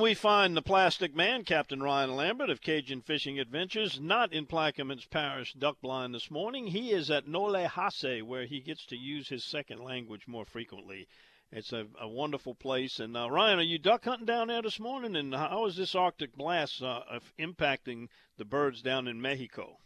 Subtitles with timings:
[0.00, 5.08] We find the plastic man, Captain Ryan Lambert of Cajun Fishing Adventures, not in Plaquemines
[5.08, 6.68] Parish duck blind this morning.
[6.68, 11.06] He is at Nole Hase, where he gets to use his second language more frequently.
[11.52, 12.98] It's a, a wonderful place.
[12.98, 15.14] And uh, Ryan, are you duck hunting down there this morning?
[15.14, 17.02] And how is this Arctic blast uh,
[17.38, 18.08] impacting
[18.38, 19.78] the birds down in Mexico?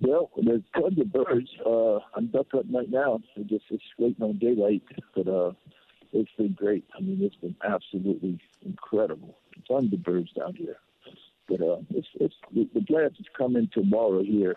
[0.00, 1.50] Well, there's tons of birds.
[1.64, 3.20] Uh, I'm duck hunting right now.
[3.36, 4.82] I'm just, just waiting on daylight.
[5.14, 5.52] But uh,
[6.12, 6.84] it's been great.
[6.96, 9.36] I mean, it's been absolutely incredible.
[9.68, 10.76] Tons of birds down here.
[11.48, 14.56] But uh, it's, it's the blast is coming tomorrow here,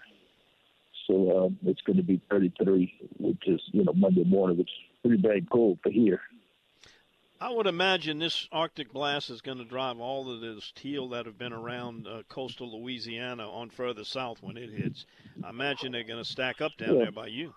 [1.08, 5.00] so uh, it's going to be 33, which is you know Monday morning, which is
[5.02, 6.20] pretty bad cold for here.
[7.40, 11.26] I would imagine this Arctic blast is going to drive all of those teal that
[11.26, 15.08] have been around uh, coastal Louisiana on further south when it hits.
[15.44, 17.04] I imagine they're going to stack up down yeah.
[17.04, 17.54] there by you.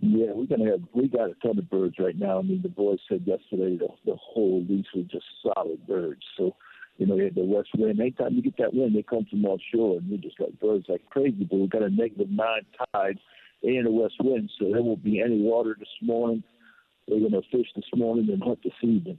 [0.00, 2.38] Yeah, we're gonna have we got a ton of birds right now.
[2.38, 6.22] I mean, the boys said yesterday the the whole lease was just solid birds.
[6.36, 6.54] So,
[6.98, 8.00] you know, we had the west wind.
[8.00, 11.04] Anytime you get that wind, they come from offshore, and we just got birds like
[11.10, 11.46] crazy.
[11.50, 12.62] But we got a negative nine
[12.94, 13.18] tide
[13.62, 16.44] and a west wind, so there won't be any water this morning.
[17.08, 19.18] We're gonna fish this morning and hunt this evening.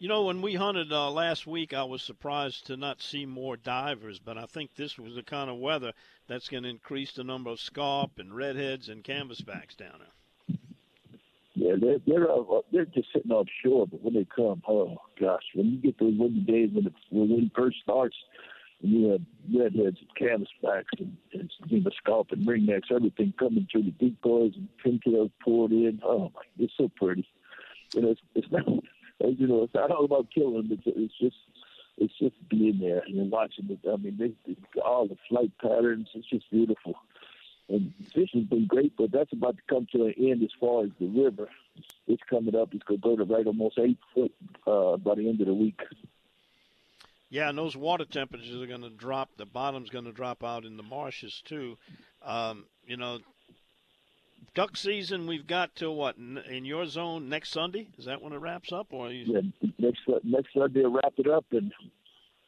[0.00, 3.58] You know, when we hunted uh, last week, I was surprised to not see more
[3.58, 5.92] divers, but I think this was the kind of weather
[6.26, 10.56] that's going to increase the number of scaup and redheads and canvasbacks down there.
[11.52, 15.66] Yeah, they're they're uh, they're just sitting offshore, but when they come, oh gosh, when
[15.66, 18.16] you get those windy days when the wind first starts,
[18.82, 19.20] and you have
[19.54, 24.54] redheads and canvasbacks and, and you know, scaup and ringnecks, everything coming through the decoys
[24.56, 26.00] and pintails poured in.
[26.02, 27.28] Oh my, it's so pretty.
[27.94, 28.64] You know, it's, it's not
[29.40, 30.68] you know, it's not all about killing.
[30.70, 31.36] It's, it's just
[31.96, 33.78] it's just being there and watching it.
[33.90, 36.08] I mean, they, they, all the flight patterns.
[36.14, 36.94] It's just beautiful.
[37.70, 40.90] And fishing's been great, but that's about to come to an end as far as
[41.00, 41.48] the river.
[42.06, 42.74] It's coming up.
[42.74, 44.32] It's going to go to right almost eight foot
[44.66, 45.80] uh, by the end of the week.
[47.30, 49.30] Yeah, and those water temperatures are going to drop.
[49.38, 51.78] The bottom's going to drop out in the marshes too.
[52.22, 53.20] Um, you know,
[54.54, 57.88] duck season we've got till what in your zone next Sunday?
[57.98, 59.34] Is that when it wraps up, or you...
[59.34, 61.72] yeah, next next Sunday will wrap it up and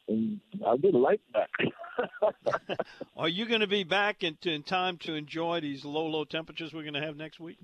[0.07, 1.49] and I'll get a light back.
[3.17, 6.73] Are you going to be back in, in time to enjoy these low low temperatures
[6.73, 7.57] we're going to have next week?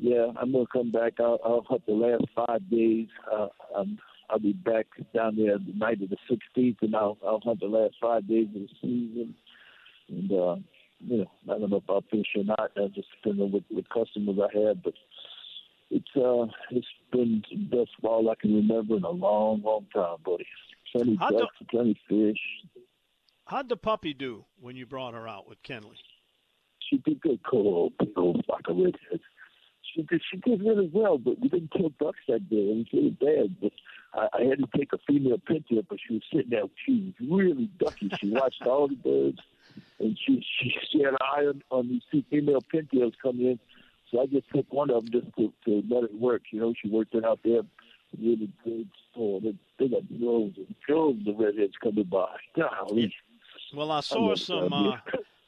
[0.00, 1.14] Yeah, I'm going to come back.
[1.18, 3.08] I'll, I'll hunt the last five days.
[3.30, 3.98] Uh, um,
[4.30, 7.66] I'll be back down there the night of the 16th, and I'll I'll hunt the
[7.66, 9.34] last five days of the season.
[10.08, 10.56] And uh,
[11.00, 12.70] you know, I don't know if I'll finish or not.
[12.76, 14.94] Uh, just depending on what, what customers I have, but
[15.90, 20.16] it's uh, it's been the best fall I can remember in a long, long time,
[20.24, 20.46] buddy.
[20.92, 22.38] Plenty how'd ducks, the, plenty fish.
[23.46, 25.96] How'd the puppy do when you brought her out with Kenley?
[26.88, 29.22] She did good, cool, big old flock of redheads.
[29.94, 32.56] She did, she did really well, but we didn't kill ducks that day.
[32.56, 33.56] It was really bad.
[33.60, 33.72] But
[34.14, 36.62] I, I had to take a female pintail, but she was sitting there.
[36.84, 38.10] She was really ducky.
[38.20, 39.40] She watched all the birds
[39.98, 43.58] and she she, she had an eye on, on these two female pintails coming in.
[44.10, 46.42] So I just took one of them just to, to let it work.
[46.50, 47.62] You know, she worked it out there
[48.20, 48.88] really good.
[49.16, 52.36] Oh, they, they got droves and droves of redheads coming by.
[52.56, 53.14] Golly.
[53.74, 54.72] Well, I saw I some.
[54.72, 54.96] Uh,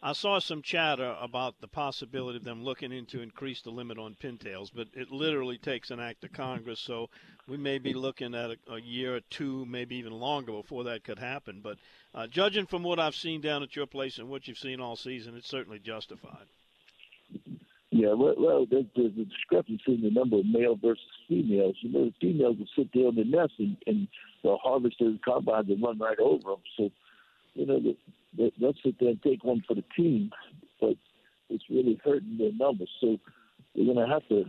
[0.06, 4.14] I saw some chatter about the possibility of them looking into increase the limit on
[4.14, 6.78] pintails, but it literally takes an act of Congress.
[6.78, 7.10] So
[7.48, 11.02] we may be looking at a, a year or two, maybe even longer before that
[11.02, 11.60] could happen.
[11.60, 11.78] But
[12.14, 14.94] uh, judging from what I've seen down at your place and what you've seen all
[14.94, 16.46] season, it's certainly justified.
[17.90, 21.74] Yeah, well, well there's, there's a discrepancy in the number of male versus females.
[21.80, 24.06] You know, the females will sit there in the nest and, and
[24.44, 26.62] the harvesters, combines, will run right over them.
[26.78, 26.90] So,
[27.56, 30.30] you know, the, let's sit there and take one for the team,
[30.80, 30.94] but
[31.48, 32.90] it's really hurting their numbers.
[33.00, 33.16] So
[33.74, 34.44] we're going to have to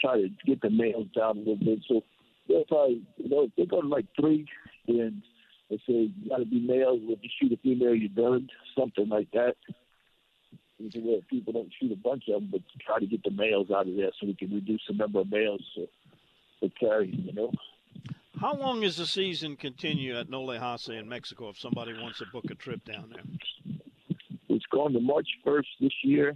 [0.00, 1.80] try to get the males down a little bit.
[1.86, 2.02] So
[2.48, 4.46] they'll probably, you know, if they go to like three,
[4.86, 5.22] then
[5.68, 7.00] they say you got to be males.
[7.02, 8.48] If you shoot a female, you're done.
[8.78, 9.56] Something like that.
[10.92, 13.70] to where people don't shoot a bunch of them, but try to get the males
[13.70, 15.62] out of there so we can reduce the number of males
[16.60, 17.14] to carry.
[17.14, 17.52] You know.
[18.42, 22.24] How long is the season continue at Nole Hase in Mexico if somebody wants to
[22.32, 23.22] book a trip down there?
[24.48, 26.34] It's going to March 1st this year,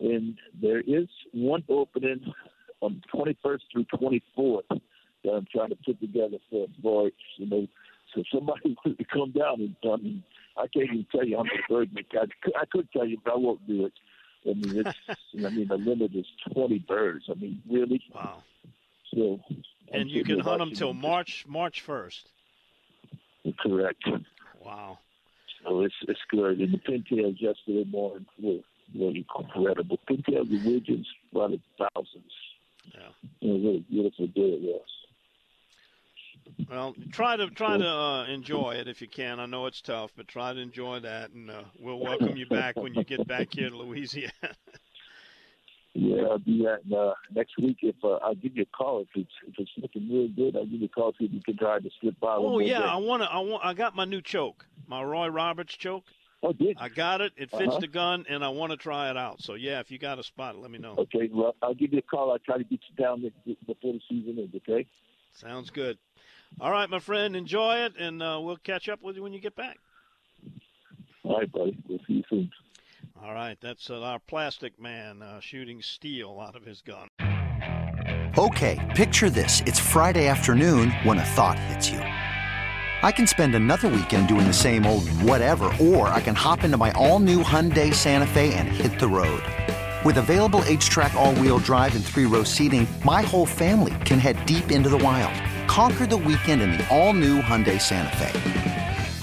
[0.00, 2.20] and there is one opening
[2.80, 4.80] on 21st through 24th
[5.22, 7.68] that I'm trying to put together for for you know.
[8.12, 10.24] So somebody wants to come down and I mean,
[10.56, 13.34] I can't even tell you how many birds I could, I could tell you, but
[13.34, 13.92] I won't do it.
[14.44, 14.98] I mean, it's
[15.46, 17.26] I mean the limit is 20 birds.
[17.30, 18.02] I mean, really.
[18.12, 18.42] Wow.
[19.14, 19.38] So.
[19.92, 22.22] And you can hunt them till March March 1st.
[23.58, 24.04] Correct.
[24.64, 24.98] Wow.
[25.64, 26.60] So it's it's good.
[26.60, 28.60] And the pintails yesterday morning were
[28.94, 29.98] were incredible.
[30.08, 32.32] Pintails and widgeons by the thousands.
[32.94, 33.08] Yeah.
[33.40, 34.82] It was really beautiful day it was.
[36.68, 39.40] Well, try to try to uh, enjoy it if you can.
[39.40, 42.76] I know it's tough, but try to enjoy that, and uh, we'll welcome you back
[42.76, 44.32] when you get back here to Louisiana.
[45.94, 47.78] yeah, I'll do that uh, next week.
[47.82, 50.66] If uh, I'll give you a call if it's if it's looking real good, I'll
[50.66, 52.36] give you a call see if you can try to slip by.
[52.36, 53.30] Oh yeah, I want to.
[53.30, 53.64] I want.
[53.64, 56.04] I got my new choke, my Rob Roberts choke.
[56.42, 57.32] Oh, did I got it.
[57.36, 57.80] It fits uh-huh.
[57.80, 59.42] the gun, and I want to try it out.
[59.42, 60.94] So yeah, if you got a spot, let me know.
[60.96, 62.30] Okay, well, I'll give you a call.
[62.30, 63.30] I'll try to get you down
[63.66, 64.54] before the season ends.
[64.56, 64.86] Okay.
[65.34, 65.98] Sounds good.
[66.60, 69.40] All right, my friend, enjoy it, and uh, we'll catch up with you when you
[69.40, 69.78] get back.
[71.22, 71.78] All right, buddy.
[71.88, 72.50] We'll see you soon.
[73.22, 77.08] All right, that's uh, our plastic man uh, shooting steel out of his gun.
[78.38, 79.62] Okay, picture this.
[79.66, 81.98] It's Friday afternoon when a thought hits you.
[81.98, 86.78] I can spend another weekend doing the same old whatever, or I can hop into
[86.78, 89.42] my all-new Hyundai Santa Fe and hit the road.
[90.02, 94.88] With available H-Track all-wheel drive and three-row seating, my whole family can head deep into
[94.88, 95.34] the wild.
[95.68, 98.79] Conquer the weekend in the all-new Hyundai Santa Fe.